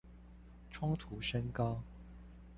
[0.71, 1.79] 衝突升高